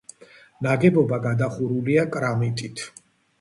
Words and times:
ნაგებობა 0.67 1.19
გადახურულია 1.25 2.07
კრამიტით. 2.17 2.85